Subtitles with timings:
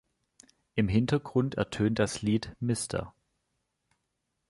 [0.73, 3.13] Im Hintergrund ertönt das Lied "Mr.